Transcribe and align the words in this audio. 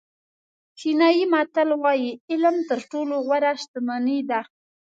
چینایي 0.79 1.25
متل 1.33 1.69
وایي 1.83 2.11
علم 2.31 2.55
تر 2.69 2.79
ټولو 2.91 3.15
غوره 3.25 3.51
شتمني 3.61 4.19
ده. 4.29 4.41